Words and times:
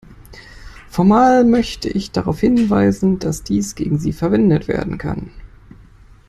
Formal 0.89 1.45
möchte 1.45 1.87
ich 1.87 2.09
darauf 2.11 2.39
hinweisen, 2.39 3.19
dass 3.19 3.43
dies 3.43 3.75
gegen 3.75 3.99
Sie 3.99 4.13
verwendet 4.13 4.67
werden 4.67 4.97
kann. 4.97 5.29